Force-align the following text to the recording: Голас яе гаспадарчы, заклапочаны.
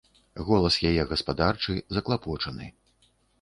Голас 0.45 0.77
яе 0.91 1.03
гаспадарчы, 1.11 1.77
заклапочаны. 1.97 2.73